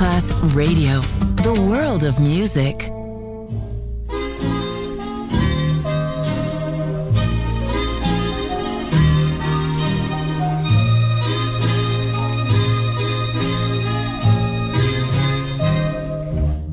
Masterclass 0.00 0.32
Radio, 0.56 1.00
the 1.42 1.52
world 1.68 2.04
of 2.04 2.18
music. 2.20 2.88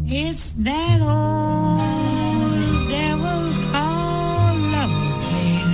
It's 0.10 0.52
that 0.52 1.02
old 1.02 1.82
devil 2.90 3.52
called 3.72 4.60
love 4.72 4.92
again. 5.20 5.68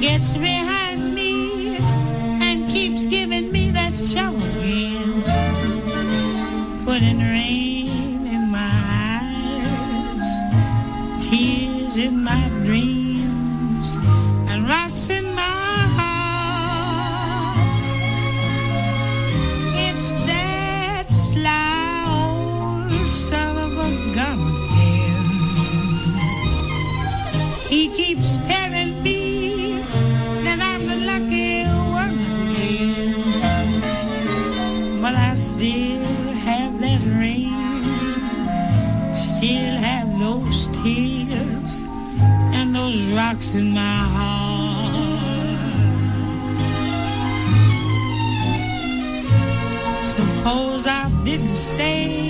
Gets 0.00 0.36
behind 0.36 1.14
me 1.14 1.76
and 2.42 2.68
keeps 2.68 3.06
giving 3.06 3.33
Putting 7.04 7.20
rain 7.20 7.63
in 43.54 43.72
my 43.72 43.80
heart. 43.80 45.14
Suppose 50.04 50.86
I 50.86 51.08
didn't 51.24 51.56
stay, 51.56 52.23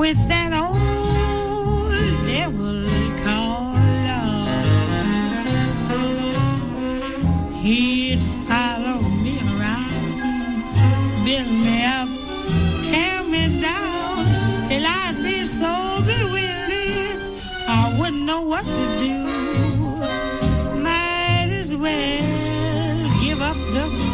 with 0.00 0.28
that 0.28 0.50
old 0.54 1.92
devil 2.26 2.88
called 3.22 3.76
love. 4.08 4.48
He'd 7.62 8.18
me 9.24 9.34
around, 9.52 9.92
build 11.26 11.52
me 11.66 11.84
up, 11.84 12.08
tear 12.82 13.22
me 13.24 13.60
down, 13.60 14.24
till 14.66 14.86
I'd 14.86 15.16
be 15.22 15.44
so 15.44 15.72
bewildered 16.08 17.20
I 17.68 17.94
wouldn't 17.98 18.24
know 18.24 18.40
what 18.40 18.64
to 18.64 18.84
do. 19.04 19.16
Might 20.80 21.50
as 21.60 21.76
well 21.76 23.20
give 23.20 23.42
up 23.42 23.58
the 23.76 24.09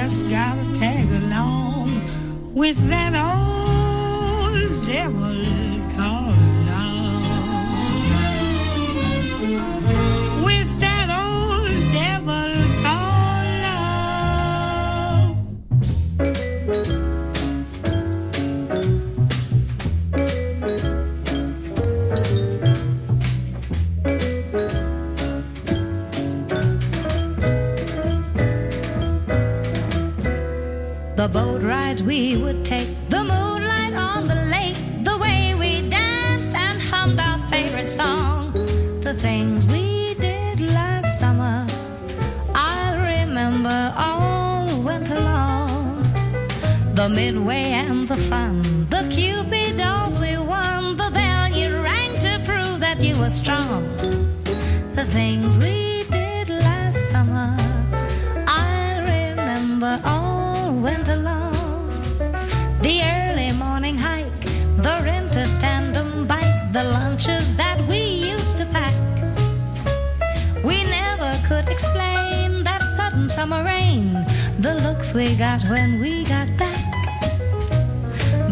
just 0.00 0.26
gotta 0.30 0.64
tag 0.78 1.06
along 1.12 2.54
with 2.54 2.78
that 2.88 3.12
old 3.14 3.49
rides 31.90 32.02
we 32.04 32.36
would 32.36 32.64
take, 32.64 32.88
the 33.08 33.18
moonlight 33.18 33.94
on 33.94 34.28
the 34.28 34.40
lake, 34.56 34.76
the 35.02 35.18
way 35.18 35.54
we 35.54 35.88
danced 35.88 36.54
and 36.54 36.80
hummed 36.80 37.18
our 37.18 37.38
favorite 37.50 37.90
song, 37.90 38.52
the 39.00 39.14
things 39.14 39.66
we 39.66 40.14
did 40.14 40.60
last 40.60 41.18
summer. 41.18 41.66
I'll 42.54 42.96
remember 42.98 43.92
all 43.96 44.82
winter 44.82 45.18
long. 45.18 46.04
The 46.94 47.08
midway 47.08 47.72
and 47.72 48.06
the 48.06 48.16
fun, 48.16 48.62
the 48.88 49.08
Cupid 49.10 49.76
dolls 49.76 50.16
we 50.18 50.36
won, 50.36 50.96
the 50.96 51.10
bell 51.12 51.48
you 51.48 51.70
rang 51.82 52.12
to 52.20 52.40
prove 52.44 52.78
that 52.80 53.02
you 53.02 53.18
were 53.18 53.30
strong. 53.30 53.82
The 54.94 55.06
things 55.06 55.58
we 55.58 55.79
summer 73.40 73.64
rain, 73.64 74.12
the 74.58 74.74
looks 74.82 75.14
we 75.14 75.34
got 75.34 75.62
when 75.70 75.98
we 75.98 76.24
got 76.24 76.46
back. 76.58 76.92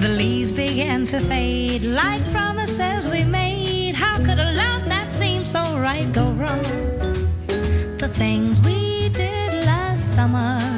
The 0.01 0.09
leaves 0.09 0.51
began 0.51 1.07
to 1.09 1.20
fade 1.20 1.83
like 1.83 2.22
promises 2.33 3.07
we 3.07 3.22
made. 3.22 3.94
How 3.94 4.16
could 4.16 4.38
a 4.38 4.51
love 4.64 4.88
that 4.88 5.12
seemed 5.12 5.46
so 5.46 5.61
right 5.79 6.11
go 6.11 6.31
wrong? 6.40 6.64
The 7.98 8.11
things 8.14 8.62
we 8.62 9.11
did 9.11 9.66
last 9.66 10.14
summer, 10.14 10.78